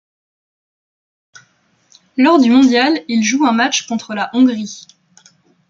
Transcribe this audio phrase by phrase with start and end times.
[2.17, 4.87] Lors du mondial, il joue un match contre la Hongrie.